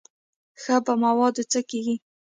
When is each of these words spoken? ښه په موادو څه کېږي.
ښه 0.61 0.75
په 0.85 0.93
موادو 1.03 1.43
څه 1.51 1.59
کېږي. 1.69 1.95